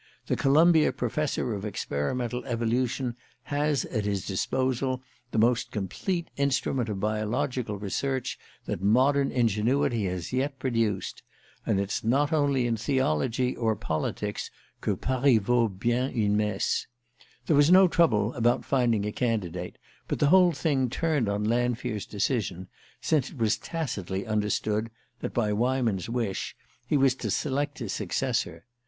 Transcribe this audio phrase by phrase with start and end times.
[0.25, 6.99] The Columbia Professor of Experimental Evolution has at his disposal the most complete instrument of
[6.99, 11.21] biological research that modern ingenuity has yet produced;
[11.67, 14.49] and it's not only in theology or politics
[14.81, 16.87] que Paris vaut bien une messe!
[17.45, 19.77] There was no trouble about finding a candidate;
[20.07, 22.69] but the whole thing turned on Lanfear's decision,
[23.01, 24.89] since it was tacitly understood
[25.19, 26.55] that, by Weyman's wish,
[26.87, 28.65] he was to select his successor.